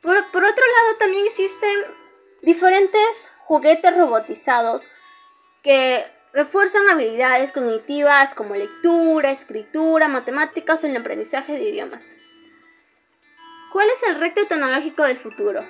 Por 0.00 0.16
otro 0.16 0.42
lado, 0.42 0.98
también 0.98 1.26
existen 1.26 1.84
diferentes 2.42 3.30
juguetes 3.40 3.96
robotizados 3.96 4.86
que 5.62 6.04
refuerzan 6.32 6.88
habilidades 6.88 7.52
cognitivas 7.52 8.34
como 8.34 8.54
lectura, 8.54 9.30
escritura, 9.30 10.08
matemáticas 10.08 10.82
o 10.84 10.86
el 10.86 10.96
aprendizaje 10.96 11.54
de 11.54 11.68
idiomas. 11.68 12.16
¿Cuál 13.74 13.90
es 13.90 14.04
el 14.04 14.20
reto 14.20 14.46
tecnológico 14.46 15.02
del 15.02 15.16
futuro? 15.16 15.66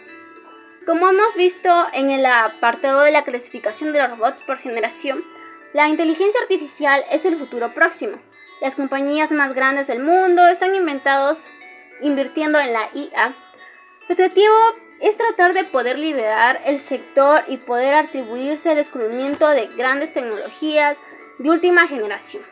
Como 0.84 1.08
hemos 1.08 1.34
visto 1.36 1.70
en 1.94 2.10
el 2.10 2.26
apartado 2.26 3.00
de 3.00 3.10
la 3.10 3.24
clasificación 3.24 3.94
de 3.94 4.02
los 4.02 4.10
robots 4.10 4.42
por 4.42 4.58
generación, 4.58 5.24
la 5.72 5.88
inteligencia 5.88 6.38
artificial 6.42 7.02
es 7.10 7.24
el 7.24 7.38
futuro 7.38 7.72
próximo. 7.72 8.20
Las 8.60 8.76
compañías 8.76 9.32
más 9.32 9.54
grandes 9.54 9.86
del 9.86 10.00
mundo 10.00 10.46
están 10.46 10.74
inventados 10.74 11.46
invirtiendo 12.02 12.60
en 12.60 12.74
la 12.74 12.90
IA. 12.92 13.32
Su 14.06 14.12
objetivo 14.12 14.54
es 15.00 15.16
tratar 15.16 15.54
de 15.54 15.64
poder 15.64 15.98
liderar 15.98 16.60
el 16.66 16.80
sector 16.80 17.42
y 17.46 17.56
poder 17.56 17.94
atribuirse 17.94 18.72
el 18.72 18.76
descubrimiento 18.76 19.48
de 19.48 19.68
grandes 19.78 20.12
tecnologías 20.12 20.98
de 21.38 21.48
última 21.48 21.86
generación. 21.86 22.42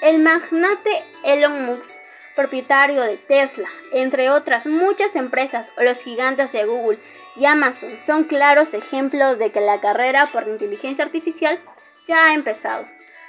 El 0.00 0.20
magnate 0.20 1.04
Elon 1.22 1.66
Musk 1.66 2.00
propietario 2.34 3.02
de 3.02 3.16
Tesla, 3.16 3.68
entre 3.92 4.30
otras 4.30 4.66
muchas 4.66 5.16
empresas 5.16 5.72
los 5.76 6.00
gigantes 6.00 6.52
de 6.52 6.64
Google 6.64 6.98
y 7.36 7.46
Amazon, 7.46 7.98
son 7.98 8.24
claros 8.24 8.74
ejemplos 8.74 9.38
de 9.38 9.52
que 9.52 9.60
la 9.60 9.80
carrera 9.80 10.26
por 10.26 10.46
la 10.46 10.52
inteligencia 10.52 11.04
artificial 11.04 11.60
ya 12.06 12.26
ha 12.26 12.34
empezado. 12.34 12.86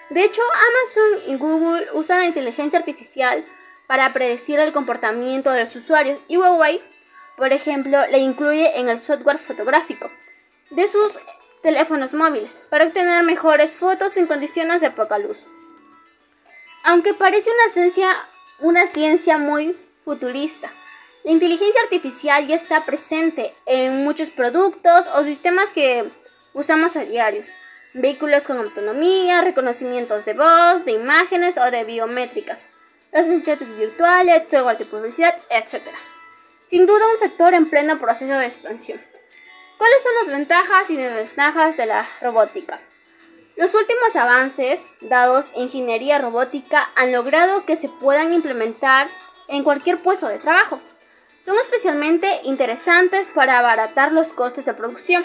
De 0.10 0.24
hecho, 0.24 0.42
Amazon 0.42 1.32
y 1.32 1.38
Google 1.38 1.88
usan 1.94 2.20
la 2.20 2.28
inteligencia 2.28 2.80
artificial 2.80 3.46
para 3.88 4.14
predecir 4.14 4.60
el 4.60 4.72
comportamiento 4.72 5.52
de 5.52 5.62
los 5.62 5.76
usuarios 5.76 6.20
y 6.28 6.38
Huawei, 6.38 6.82
por 7.36 7.52
ejemplo, 7.52 8.00
le 8.08 8.20
incluye 8.20 8.80
en 8.80 8.90
el 8.90 9.04
software 9.04 9.40
fotográfico 9.40 10.12
de 10.70 10.88
sus 10.88 11.20
teléfonos 11.62 12.14
móviles 12.14 12.68
para 12.70 12.86
obtener 12.86 13.24
mejores 13.24 13.76
fotos 13.76 14.18
en 14.18 14.28
condiciones 14.28 14.82
de 14.82 14.92
poca 14.92 15.18
luz. 15.18 15.48
Aunque 16.84 17.14
parece 17.14 17.50
una 17.52 17.66
esencia 17.66 18.08
una 18.60 18.88
ciencia 18.88 19.38
muy 19.38 19.78
futurista. 20.04 20.74
La 21.24 21.32
inteligencia 21.32 21.82
artificial 21.82 22.48
ya 22.48 22.56
está 22.56 22.86
presente 22.86 23.54
en 23.66 24.04
muchos 24.04 24.30
productos 24.30 25.06
o 25.16 25.24
sistemas 25.24 25.72
que 25.72 26.12
usamos 26.54 26.96
a 26.96 27.06
diarios. 27.06 27.48
Vehículos 27.94 28.46
con 28.48 28.58
autonomía, 28.58 29.42
reconocimientos 29.42 30.26
de 30.26 30.34
voz, 30.34 30.84
de 30.86 30.94
imágenes 30.94 31.58
o 31.58 31.70
de 31.70 31.84
biométricas, 31.84 32.68
los 33.12 33.22
asistentes 33.22 33.76
virtuales, 33.78 34.44
software 34.50 34.78
de 34.78 34.86
publicidad, 34.86 35.36
etc. 35.50 35.82
Sin 36.66 36.86
duda 36.86 37.10
un 37.10 37.18
sector 37.18 37.54
en 37.54 37.70
pleno 37.70 38.00
proceso 38.00 38.34
de 38.34 38.48
expansión. 38.48 39.00
¿Cuáles 39.78 40.04
son 40.04 40.14
las 40.16 40.28
ventajas 40.30 40.90
y 40.90 40.98
desventajas 40.98 41.78
de 41.78 41.86
la 41.86 42.08
robótica? 42.22 42.82
Los 43.56 43.76
últimos 43.76 44.16
avances 44.16 44.88
dados 45.00 45.52
en 45.56 45.64
ingeniería 45.64 46.18
robótica 46.18 46.90
han 46.96 47.12
logrado 47.12 47.66
que 47.66 47.76
se 47.76 47.88
puedan 47.88 48.34
implementar 48.34 49.10
en 49.48 49.64
cualquier 49.64 50.02
puesto 50.02 50.28
de 50.28 50.40
trabajo. 50.40 50.82
Son 51.40 51.58
especialmente 51.58 52.42
interesantes 52.44 53.28
para 53.28 53.60
abaratar 53.60 54.12
los 54.12 54.34
costes 54.34 54.66
de 54.66 54.74
producción, 54.74 55.24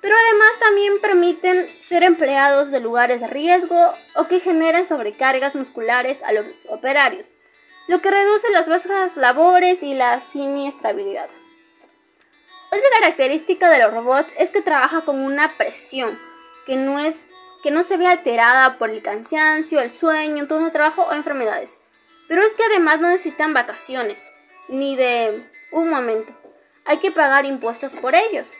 pero 0.00 0.14
además 0.16 0.58
también 0.58 1.00
permiten 1.00 1.68
ser 1.82 2.02
empleados 2.02 2.70
de 2.70 2.80
lugares 2.80 3.20
de 3.20 3.26
riesgo 3.26 3.94
o 4.14 4.26
que 4.26 4.40
generen 4.40 4.86
sobrecargas 4.86 5.54
musculares 5.54 6.22
a 6.22 6.32
los 6.32 6.66
operarios, 6.70 7.32
lo 7.88 8.00
que 8.00 8.10
reduce 8.10 8.50
las 8.52 8.68
bajas 8.68 9.16
labores 9.18 9.82
y 9.82 9.94
la 9.94 10.20
siniestrabilidad. 10.22 11.28
Otra 12.68 12.88
característica 13.00 13.68
de 13.68 13.80
los 13.80 13.92
robots 13.92 14.32
es 14.38 14.50
que 14.50 14.62
trabaja 14.62 15.04
con 15.04 15.20
una 15.20 15.58
presión 15.58 16.18
que 16.64 16.76
no 16.76 16.98
es 16.98 17.26
que 17.66 17.72
no 17.72 17.82
se 17.82 17.96
ve 17.96 18.06
alterada 18.06 18.78
por 18.78 18.90
el 18.90 19.02
cansancio, 19.02 19.80
el 19.80 19.90
sueño, 19.90 20.46
turno 20.46 20.66
de 20.66 20.70
trabajo 20.70 21.02
o 21.02 21.12
enfermedades. 21.12 21.80
Pero 22.28 22.42
es 22.42 22.54
que 22.54 22.62
además 22.62 23.00
no 23.00 23.08
necesitan 23.08 23.54
vacaciones, 23.54 24.30
ni 24.68 24.94
de 24.94 25.50
un 25.72 25.90
momento. 25.90 26.32
Hay 26.84 26.98
que 26.98 27.10
pagar 27.10 27.44
impuestos 27.44 27.96
por 27.96 28.14
ellos. 28.14 28.54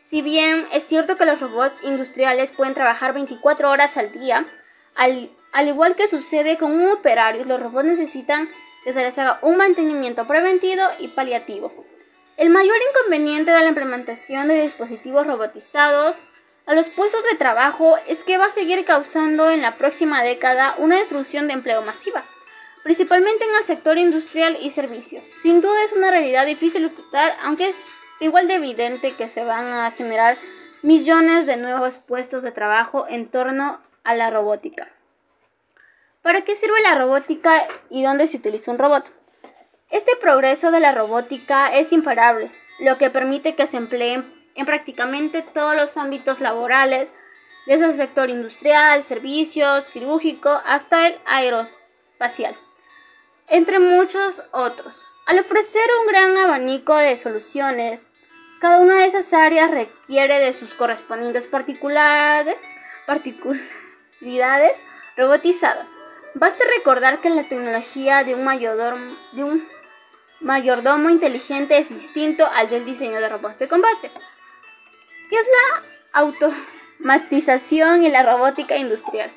Si 0.00 0.20
bien 0.20 0.66
es 0.72 0.84
cierto 0.84 1.16
que 1.16 1.26
los 1.26 1.38
robots 1.38 1.80
industriales 1.84 2.50
pueden 2.50 2.74
trabajar 2.74 3.14
24 3.14 3.70
horas 3.70 3.96
al 3.96 4.10
día, 4.10 4.44
al, 4.96 5.30
al 5.52 5.68
igual 5.68 5.94
que 5.94 6.08
sucede 6.08 6.58
con 6.58 6.72
un 6.72 6.90
operario, 6.90 7.44
los 7.44 7.60
robots 7.60 7.84
necesitan 7.84 8.50
que 8.82 8.92
se 8.92 9.02
les 9.04 9.16
haga 9.16 9.38
un 9.42 9.58
mantenimiento 9.58 10.26
preventivo 10.26 10.82
y 10.98 11.06
paliativo. 11.06 11.72
El 12.36 12.50
mayor 12.50 12.74
inconveniente 12.90 13.52
de 13.52 13.60
la 13.60 13.68
implementación 13.68 14.48
de 14.48 14.60
dispositivos 14.60 15.24
robotizados 15.24 16.20
a 16.70 16.74
los 16.74 16.88
puestos 16.88 17.24
de 17.24 17.36
trabajo 17.36 17.96
es 18.06 18.22
que 18.22 18.38
va 18.38 18.44
a 18.44 18.52
seguir 18.52 18.84
causando 18.84 19.50
en 19.50 19.60
la 19.60 19.76
próxima 19.76 20.22
década 20.22 20.76
una 20.78 20.98
destrucción 20.98 21.48
de 21.48 21.54
empleo 21.54 21.82
masiva, 21.82 22.24
principalmente 22.84 23.44
en 23.44 23.56
el 23.56 23.64
sector 23.64 23.98
industrial 23.98 24.56
y 24.60 24.70
servicios. 24.70 25.24
Sin 25.42 25.62
duda 25.62 25.82
es 25.82 25.92
una 25.94 26.12
realidad 26.12 26.46
difícil 26.46 26.82
de 26.82 26.86
ocultar, 26.94 27.36
aunque 27.42 27.70
es 27.70 27.88
igual 28.20 28.46
de 28.46 28.54
evidente 28.54 29.16
que 29.16 29.28
se 29.28 29.42
van 29.42 29.72
a 29.72 29.90
generar 29.90 30.38
millones 30.82 31.46
de 31.46 31.56
nuevos 31.56 31.98
puestos 31.98 32.44
de 32.44 32.52
trabajo 32.52 33.04
en 33.08 33.28
torno 33.28 33.82
a 34.04 34.14
la 34.14 34.30
robótica. 34.30 34.88
¿Para 36.22 36.42
qué 36.42 36.54
sirve 36.54 36.80
la 36.82 36.94
robótica 36.94 37.52
y 37.88 38.04
dónde 38.04 38.28
se 38.28 38.36
utiliza 38.36 38.70
un 38.70 38.78
robot? 38.78 39.10
Este 39.90 40.12
progreso 40.20 40.70
de 40.70 40.78
la 40.78 40.94
robótica 40.94 41.76
es 41.76 41.92
imparable, 41.92 42.52
lo 42.78 42.96
que 42.96 43.10
permite 43.10 43.56
que 43.56 43.66
se 43.66 43.76
empleen 43.76 44.39
en 44.60 44.66
prácticamente 44.66 45.40
todos 45.40 45.74
los 45.74 45.96
ámbitos 45.96 46.40
laborales, 46.40 47.14
desde 47.66 47.86
el 47.86 47.96
sector 47.96 48.28
industrial, 48.28 49.02
servicios, 49.02 49.88
quirúrgico, 49.88 50.50
hasta 50.66 51.06
el 51.06 51.18
aeroespacial, 51.24 52.54
entre 53.48 53.78
muchos 53.78 54.42
otros. 54.52 54.98
Al 55.26 55.38
ofrecer 55.38 55.88
un 56.00 56.08
gran 56.08 56.36
abanico 56.36 56.94
de 56.94 57.16
soluciones, 57.16 58.10
cada 58.60 58.80
una 58.80 58.96
de 58.96 59.06
esas 59.06 59.32
áreas 59.32 59.70
requiere 59.70 60.38
de 60.38 60.52
sus 60.52 60.74
correspondientes 60.74 61.46
particularidades, 61.46 62.62
robotizadas. 65.16 65.98
Basta 66.34 66.64
recordar 66.76 67.22
que 67.22 67.30
la 67.30 67.48
tecnología 67.48 68.24
de 68.24 68.34
un 68.34 68.44
mayordomo, 68.44 69.16
de 69.32 69.44
un 69.44 69.66
mayordomo 70.40 71.08
inteligente 71.08 71.78
es 71.78 71.88
distinto 71.88 72.46
al 72.46 72.68
del 72.68 72.84
diseño 72.84 73.20
de 73.20 73.28
robots 73.30 73.58
de 73.58 73.68
combate. 73.68 74.10
¿Qué 75.30 75.36
es 75.36 75.46
la 75.46 76.20
automatización 76.20 78.02
y 78.02 78.10
la 78.10 78.24
robótica 78.24 78.76
industrial? 78.76 79.32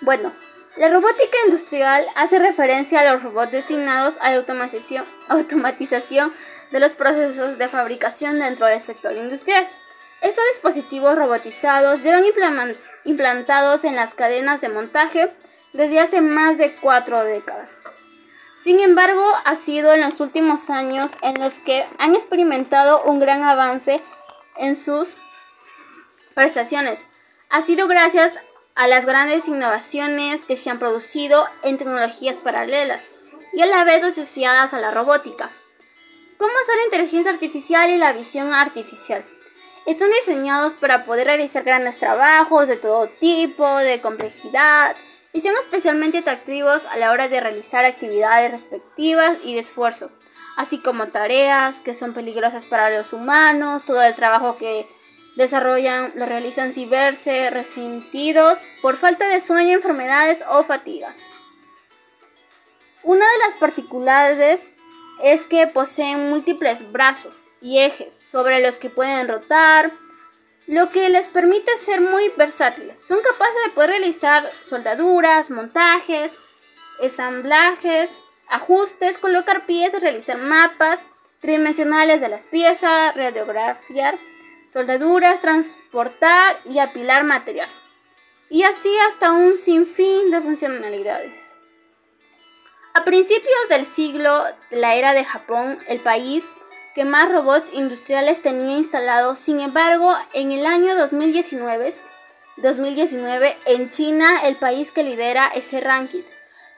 Bueno, 0.00 0.34
la 0.76 0.88
robótica 0.88 1.36
industrial 1.46 2.04
hace 2.16 2.40
referencia 2.40 2.98
a 2.98 3.12
los 3.12 3.22
robots 3.22 3.52
destinados 3.52 4.18
a 4.20 4.32
la 4.32 4.38
automatización, 4.38 5.04
automatización 5.28 6.34
de 6.72 6.80
los 6.80 6.94
procesos 6.94 7.56
de 7.56 7.68
fabricación 7.68 8.40
dentro 8.40 8.66
del 8.66 8.80
sector 8.80 9.16
industrial. 9.16 9.70
Estos 10.22 10.44
dispositivos 10.50 11.14
robotizados 11.14 12.02
llevan 12.02 12.24
implantados 13.04 13.84
en 13.84 13.94
las 13.94 14.14
cadenas 14.14 14.60
de 14.60 14.70
montaje 14.70 15.32
desde 15.72 16.00
hace 16.00 16.20
más 16.20 16.58
de 16.58 16.74
cuatro 16.74 17.22
décadas. 17.22 17.84
Sin 18.56 18.80
embargo, 18.80 19.24
ha 19.44 19.54
sido 19.54 19.94
en 19.94 20.00
los 20.00 20.18
últimos 20.18 20.68
años 20.68 21.16
en 21.22 21.38
los 21.40 21.60
que 21.60 21.86
han 21.98 22.16
experimentado 22.16 23.04
un 23.04 23.20
gran 23.20 23.44
avance 23.44 24.02
en 24.56 24.74
sus 24.74 25.14
prestaciones. 26.38 27.08
Ha 27.50 27.62
sido 27.62 27.88
gracias 27.88 28.38
a 28.76 28.86
las 28.86 29.06
grandes 29.06 29.48
innovaciones 29.48 30.44
que 30.44 30.56
se 30.56 30.70
han 30.70 30.78
producido 30.78 31.48
en 31.64 31.78
tecnologías 31.78 32.38
paralelas 32.38 33.10
y 33.52 33.62
a 33.62 33.66
la 33.66 33.82
vez 33.82 34.04
asociadas 34.04 34.72
a 34.72 34.78
la 34.78 34.92
robótica, 34.92 35.50
como 36.38 36.52
es 36.60 36.68
la 36.68 36.84
inteligencia 36.84 37.32
artificial 37.32 37.90
y 37.90 37.96
la 37.96 38.12
visión 38.12 38.52
artificial. 38.52 39.24
Están 39.84 40.12
diseñados 40.12 40.74
para 40.74 41.04
poder 41.04 41.26
realizar 41.26 41.64
grandes 41.64 41.98
trabajos 41.98 42.68
de 42.68 42.76
todo 42.76 43.08
tipo, 43.08 43.78
de 43.78 44.00
complejidad, 44.00 44.94
y 45.32 45.40
son 45.40 45.54
especialmente 45.58 46.18
atractivos 46.18 46.86
a 46.86 46.98
la 46.98 47.10
hora 47.10 47.26
de 47.26 47.40
realizar 47.40 47.84
actividades 47.84 48.52
respectivas 48.52 49.38
y 49.42 49.54
de 49.54 49.60
esfuerzo, 49.60 50.12
así 50.56 50.78
como 50.78 51.08
tareas 51.08 51.80
que 51.80 51.96
son 51.96 52.14
peligrosas 52.14 52.64
para 52.64 52.96
los 52.96 53.12
humanos, 53.12 53.84
todo 53.84 54.00
el 54.02 54.14
trabajo 54.14 54.56
que 54.56 54.86
desarrollan 55.38 56.12
lo 56.16 56.26
realizan 56.26 56.72
sin 56.72 56.90
verse 56.90 57.48
resentidos 57.50 58.64
por 58.82 58.96
falta 58.96 59.28
de 59.28 59.40
sueño, 59.40 59.72
enfermedades 59.72 60.44
o 60.48 60.64
fatigas. 60.64 61.30
Una 63.04 63.24
de 63.24 63.38
las 63.46 63.56
particularidades 63.56 64.74
es 65.22 65.46
que 65.46 65.68
poseen 65.68 66.28
múltiples 66.28 66.90
brazos 66.90 67.36
y 67.60 67.78
ejes 67.78 68.18
sobre 68.28 68.60
los 68.60 68.80
que 68.80 68.90
pueden 68.90 69.28
rotar, 69.28 69.92
lo 70.66 70.90
que 70.90 71.08
les 71.08 71.28
permite 71.28 71.76
ser 71.76 72.00
muy 72.00 72.30
versátiles. 72.36 73.00
Son 73.00 73.20
capaces 73.20 73.56
de 73.64 73.70
poder 73.70 73.90
realizar 73.90 74.50
soldaduras, 74.60 75.50
montajes, 75.50 76.32
ensamblajes, 77.00 78.22
ajustes, 78.48 79.18
colocar 79.18 79.66
piezas, 79.66 80.02
realizar 80.02 80.38
mapas 80.38 81.04
tridimensionales 81.40 82.20
de 82.20 82.28
las 82.28 82.46
piezas, 82.46 83.14
radiografiar, 83.14 84.18
soldaduras, 84.68 85.40
transportar 85.40 86.60
y 86.64 86.78
apilar 86.78 87.24
material. 87.24 87.70
Y 88.50 88.62
así 88.62 88.90
hasta 89.08 89.32
un 89.32 89.58
sinfín 89.58 90.30
de 90.30 90.40
funcionalidades. 90.40 91.56
A 92.94 93.04
principios 93.04 93.68
del 93.68 93.84
siglo 93.84 94.44
de 94.70 94.76
la 94.78 94.94
era 94.94 95.12
de 95.12 95.24
Japón, 95.24 95.78
el 95.88 96.00
país 96.00 96.50
que 96.94 97.04
más 97.04 97.30
robots 97.30 97.72
industriales 97.72 98.42
tenía 98.42 98.76
instalados. 98.76 99.38
Sin 99.38 99.60
embargo, 99.60 100.14
en 100.32 100.50
el 100.50 100.66
año 100.66 100.96
2019, 100.96 101.94
2019 102.56 103.56
en 103.66 103.90
China, 103.90 104.46
el 104.46 104.56
país 104.56 104.90
que 104.90 105.04
lidera 105.04 105.48
ese 105.54 105.80
ranking, 105.80 106.24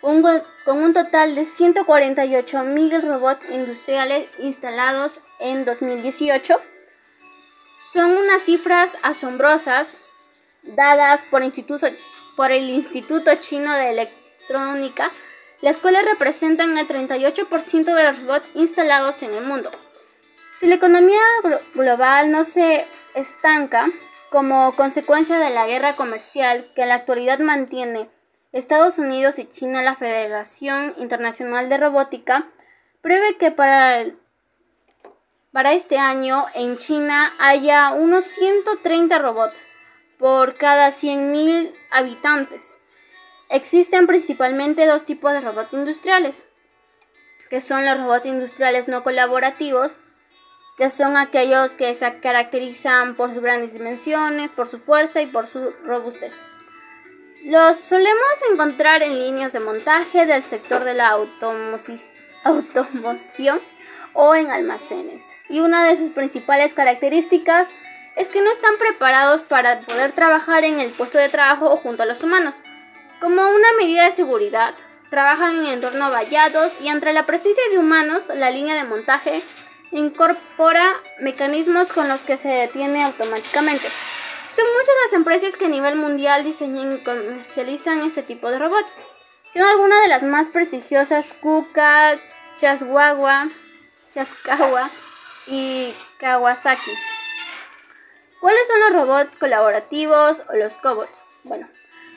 con 0.02 0.82
un 0.82 0.92
total 0.92 1.34
de 1.34 1.46
148 1.46 2.64
mil 2.64 3.00
robots 3.00 3.46
industriales 3.50 4.28
instalados 4.38 5.20
en 5.38 5.64
2018. 5.64 6.60
Son 7.92 8.16
unas 8.16 8.42
cifras 8.42 8.96
asombrosas 9.02 9.98
dadas 10.62 11.24
por, 11.24 11.42
el 11.42 12.70
Instituto 12.70 13.34
Chino 13.40 13.74
de 13.74 13.90
Electrónica, 13.90 15.10
las 15.60 15.76
cuales 15.76 16.04
representan 16.04 16.78
el 16.78 16.86
38% 16.86 17.94
de 17.94 18.04
los 18.04 18.18
robots 18.20 18.50
instalados 18.54 19.22
en 19.22 19.34
el 19.34 19.44
mundo. 19.44 19.72
Si 20.56 20.68
la 20.68 20.76
economía 20.76 21.20
global 21.74 22.30
no 22.30 22.44
se 22.44 22.86
estanca 23.14 23.86
como 24.30 24.76
consecuencia 24.76 25.38
de 25.40 25.50
la 25.50 25.66
guerra 25.66 25.96
comercial 25.96 26.70
que 26.76 26.82
en 26.82 26.90
la 26.90 26.94
actualidad 26.94 27.40
mantiene 27.40 28.08
Estados 28.52 28.98
Unidos 28.98 29.40
y 29.40 29.46
China, 29.46 29.82
la 29.82 29.96
Federación 29.96 30.94
Internacional 30.98 31.68
de 31.68 31.78
Robótica 31.78 32.46
prevé 33.00 33.36
que 33.36 33.50
para, 33.50 34.04
para 35.52 35.72
este 35.72 35.98
año 35.98 36.46
en 36.54 36.76
China 36.76 37.32
haya 37.38 37.90
unos 37.90 38.24
130 38.24 39.18
robots 39.18 39.66
por 40.18 40.56
cada 40.56 40.90
100.000 40.90 41.74
habitantes. 41.90 42.78
Existen 43.48 44.06
principalmente 44.06 44.86
dos 44.86 45.04
tipos 45.04 45.32
de 45.32 45.40
robots 45.40 45.72
industriales, 45.72 46.46
que 47.48 47.60
son 47.60 47.84
los 47.84 47.98
robots 47.98 48.26
industriales 48.26 48.86
no 48.86 49.02
colaborativos, 49.02 49.90
que 50.76 50.90
son 50.90 51.16
aquellos 51.16 51.74
que 51.74 51.94
se 51.94 52.20
caracterizan 52.20 53.16
por 53.16 53.30
sus 53.30 53.40
grandes 53.40 53.72
dimensiones, 53.72 54.50
por 54.50 54.68
su 54.68 54.78
fuerza 54.78 55.20
y 55.20 55.26
por 55.26 55.48
su 55.48 55.70
robustez. 55.84 56.44
Los 57.42 57.78
solemos 57.78 58.42
encontrar 58.52 59.02
en 59.02 59.18
líneas 59.18 59.52
de 59.52 59.60
montaje 59.60 60.26
del 60.26 60.42
sector 60.42 60.84
de 60.84 60.94
la 60.94 61.08
automoción 61.08 62.00
o 64.12 64.34
en 64.34 64.50
almacenes. 64.50 65.34
Y 65.48 65.60
una 65.60 65.84
de 65.84 65.96
sus 65.96 66.10
principales 66.10 66.74
características 66.74 67.70
es 68.16 68.28
que 68.28 68.42
no 68.42 68.50
están 68.50 68.76
preparados 68.78 69.42
para 69.42 69.80
poder 69.80 70.12
trabajar 70.12 70.64
en 70.64 70.80
el 70.80 70.92
puesto 70.92 71.18
de 71.18 71.28
trabajo 71.28 71.72
o 71.72 71.76
junto 71.76 72.02
a 72.02 72.06
los 72.06 72.22
humanos. 72.22 72.54
Como 73.20 73.42
una 73.42 73.72
medida 73.78 74.04
de 74.04 74.12
seguridad, 74.12 74.74
trabajan 75.10 75.58
en 75.58 75.66
entornos 75.66 76.10
vallados 76.10 76.80
y 76.80 76.88
entre 76.88 77.12
la 77.12 77.26
presencia 77.26 77.62
de 77.70 77.78
humanos, 77.78 78.24
la 78.34 78.50
línea 78.50 78.74
de 78.74 78.84
montaje 78.84 79.42
incorpora 79.90 80.88
mecanismos 81.20 81.92
con 81.92 82.08
los 82.08 82.22
que 82.22 82.36
se 82.36 82.48
detiene 82.48 83.04
automáticamente. 83.04 83.88
Son 84.48 84.64
muchas 84.66 84.94
las 85.04 85.12
empresas 85.14 85.56
que 85.56 85.66
a 85.66 85.68
nivel 85.68 85.96
mundial 85.96 86.44
diseñan 86.44 86.94
y 86.94 87.04
comercializan 87.04 88.02
este 88.02 88.22
tipo 88.22 88.50
de 88.50 88.58
robots. 88.58 88.92
Son 89.52 89.62
algunas 89.62 90.02
de 90.02 90.08
las 90.08 90.22
más 90.22 90.50
prestigiosas 90.50 91.34
Kuka, 91.34 92.20
Chaswawa, 92.56 93.48
Chaskawa 94.10 94.90
y 95.46 95.94
Kawasaki. 96.18 96.92
¿Cuáles 98.40 98.66
son 98.66 98.80
los 98.80 98.92
robots 98.92 99.36
colaborativos 99.36 100.42
o 100.48 100.56
los 100.56 100.76
cobots? 100.78 101.24
Bueno, 101.44 101.68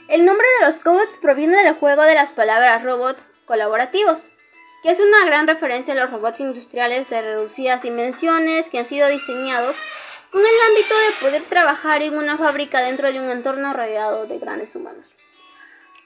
el 0.08 0.26
nombre 0.26 0.48
de 0.60 0.66
los 0.66 0.80
cobots 0.80 1.18
proviene 1.18 1.64
del 1.64 1.76
juego 1.76 2.04
de 2.04 2.16
las 2.16 2.32
palabras 2.32 2.84
robots 2.84 3.32
colaborativos 3.46 4.28
que 4.84 4.92
es 4.92 5.00
una 5.00 5.26
gran 5.26 5.48
referencia 5.48 5.94
a 5.94 5.98
los 5.98 6.12
robots 6.12 6.42
industriales 6.42 7.08
de 7.08 7.22
reducidas 7.22 7.84
dimensiones 7.84 8.70
que 8.70 8.80
han 8.80 8.86
sido 8.86 9.08
diseñados 9.08 9.78
con 10.30 10.42
el 10.42 10.56
ámbito 10.70 10.94
de 10.94 11.26
poder 11.26 11.44
trabajar 11.50 12.02
en 12.02 12.18
una 12.18 12.38
fábrica 12.38 12.82
dentro 12.82 13.10
de 13.12 13.22
un 13.22 13.30
entorno 13.30 13.72
rodeado 13.72 14.26
de 14.26 14.40
grandes 14.40 14.76
humanos. 14.76 15.16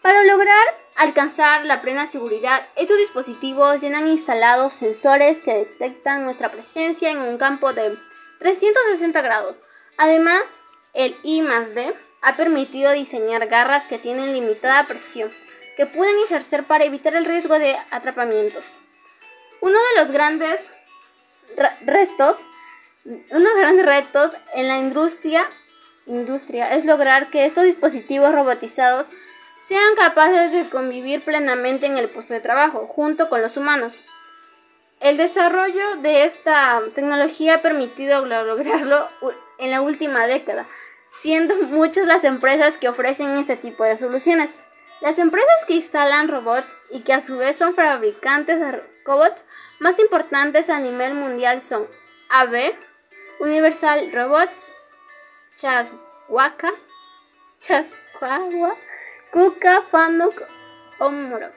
Para 0.02 0.24
lograr 0.24 0.78
alcanzar 0.96 1.66
la 1.66 1.82
plena 1.82 2.08
seguridad, 2.08 2.68
estos 2.76 2.98
dispositivos 2.98 3.82
llenan 3.82 4.08
instalados 4.08 4.74
sensores 4.74 5.42
que 5.42 5.54
detectan 5.54 6.24
nuestra 6.24 6.50
presencia 6.50 7.12
en 7.12 7.20
un 7.20 7.38
campo 7.38 7.74
de 7.74 7.98
360 8.40 9.22
grados. 9.22 9.64
Además, 9.98 10.62
el 10.94 11.18
I 11.24 11.42
D 11.42 11.94
ha 12.22 12.38
permitido 12.38 12.92
diseñar 12.92 13.48
garras 13.48 13.86
que 13.86 13.98
tienen 13.98 14.34
limitada 14.34 14.88
presión 14.88 15.32
que 15.76 15.86
pueden 15.86 16.18
ejercer 16.24 16.66
para 16.66 16.86
evitar 16.86 17.16
el 17.16 17.26
riesgo 17.26 17.60
de 17.60 17.78
atrapamientos. 17.92 18.78
Uno 19.62 19.78
de 19.78 20.02
los 20.02 20.12
grandes 20.12 20.72
restos, 21.86 22.46
grandes 23.06 23.86
retos 23.86 24.32
en 24.56 24.68
la 24.68 24.78
industria, 24.78 25.46
industria 26.08 26.74
es 26.74 26.86
lograr 26.86 27.30
que 27.30 27.46
estos 27.46 27.64
dispositivos 27.64 28.34
robotizados 28.34 29.08
sean 29.58 29.96
capaces 29.96 30.52
de 30.52 30.70
convivir 30.70 31.24
plenamente 31.24 31.86
en 31.86 31.98
el 31.98 32.10
puesto 32.10 32.34
de 32.34 32.41
trabajo 32.41 32.88
junto 32.88 33.30
con 33.30 33.41
los 33.41 33.58
humanos. 33.58 34.00
El 35.00 35.17
desarrollo 35.17 35.98
de 35.98 36.24
esta 36.24 36.82
tecnología 36.96 37.56
ha 37.56 37.62
permitido 37.62 38.26
lograrlo 38.26 39.10
en 39.60 39.72
la 39.72 39.82
última 39.82 40.26
década, 40.26 40.67
siendo 41.08 41.56
muchas 41.63 42.08
las 42.08 42.24
empresas 42.24 42.78
que 42.78 42.89
ofrecen 42.89 43.38
este 43.38 43.58
tipo 43.58 43.84
de 43.84 43.98
soluciones. 43.98 44.58
Las 45.02 45.20
empresas 45.20 45.65
que 45.67 45.74
instalan 45.74 46.28
robots 46.28 46.67
y 46.89 47.02
que 47.02 47.13
a 47.13 47.22
su 47.22 47.38
vez 47.38 47.58
son 47.58 47.76
fabricantes 47.76 48.60
de 48.60 48.84
robots 49.06 49.46
más 49.80 50.00
importantes 50.00 50.72
a 50.72 50.80
nivel 50.80 51.13
mundial 51.13 51.62
son 51.62 51.88
AB, 52.30 52.74
Universal 53.39 54.12
Robots, 54.12 54.74
Chaswaka, 55.56 56.72
Chasquagua, 57.60 58.76
Kuka, 59.32 59.82
Fanuc, 59.82 60.42
Omrop. 61.00 61.54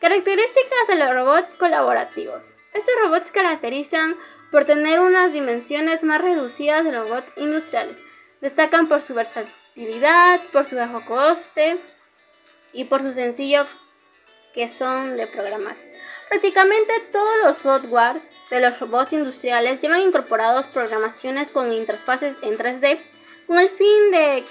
Características 0.00 0.88
de 0.88 0.96
los 0.96 1.14
robots 1.14 1.54
colaborativos. 1.54 2.56
Estos 2.72 2.94
robots 3.04 3.26
se 3.26 3.32
caracterizan 3.32 4.16
por 4.50 4.64
tener 4.64 5.00
unas 5.00 5.32
dimensiones 5.32 6.02
más 6.02 6.20
reducidas 6.20 6.84
de 6.84 6.92
los 6.92 7.08
robots 7.08 7.32
industriales. 7.36 8.02
Destacan 8.40 8.88
por 8.88 9.02
su 9.02 9.14
versatilidad, 9.14 10.40
por 10.52 10.66
su 10.66 10.76
bajo 10.76 11.04
coste 11.04 11.78
y 12.72 12.84
por 12.84 13.02
su 13.02 13.12
sencillo 13.12 13.66
que 14.54 14.68
son 14.68 15.16
de 15.16 15.26
programar. 15.26 15.76
Prácticamente 16.28 16.92
todos 17.12 17.36
los 17.44 17.58
softwares 17.58 18.30
de 18.50 18.60
los 18.60 18.80
robots 18.80 19.12
industriales 19.12 19.80
llevan 19.80 20.00
incorporados 20.00 20.66
programaciones 20.66 21.50
con 21.50 21.72
interfaces 21.72 22.36
en 22.42 22.58
3D 22.58 23.00
con 23.46 23.58
el 23.58 23.68
fin 23.68 24.10
de 24.10 24.44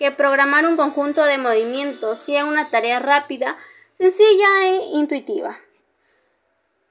que 0.00 0.10
programar 0.10 0.66
un 0.66 0.78
conjunto 0.78 1.24
de 1.24 1.36
movimientos 1.36 2.18
sea 2.20 2.46
una 2.46 2.70
tarea 2.70 3.00
rápida 3.00 3.58
sencilla 3.98 4.48
e 4.62 4.76
intuitiva. 4.94 5.58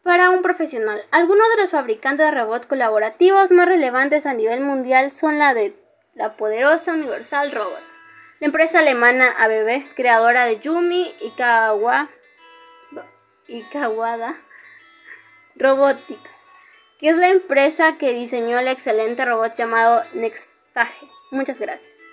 Para 0.04 0.30
un 0.30 0.44
profesional, 0.44 1.04
algunos 1.10 1.50
de 1.50 1.64
los 1.64 1.72
fabricantes 1.72 2.28
de 2.28 2.40
robots 2.40 2.68
colaborativos 2.68 3.50
más 3.50 3.68
relevantes 3.68 4.28
a 4.28 4.36
nivel 4.36 4.62
mundial 4.62 5.12
son 5.12 5.40
la 5.40 5.56
de 5.56 5.76
la 6.14 6.38
poderosa 6.38 6.94
Universal 6.94 7.52
Robots, 7.52 8.00
la 8.42 8.46
empresa 8.46 8.78
alemana 8.78 9.34
ABB, 9.40 9.96
creadora 9.96 10.46
de 10.46 10.60
Yumi 10.60 11.16
y, 11.20 11.32
Kawa, 11.32 12.10
y 13.48 13.64
Kawada 13.70 14.40
Robotics, 15.56 16.46
que 17.00 17.10
es 17.10 17.18
la 17.18 17.30
empresa 17.30 17.98
que 17.98 18.14
diseñó 18.14 18.60
el 18.60 18.68
excelente 18.68 19.26
robot 19.26 19.56
llamado 19.56 20.04
Nextage. 20.14 21.10
Muchas 21.32 21.60
gracias. 21.60 22.09